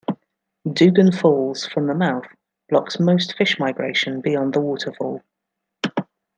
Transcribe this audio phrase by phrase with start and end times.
[0.67, 2.25] Dougan Falls, from the mouth,
[2.69, 5.21] blocks most fish migration beyond the waterfall.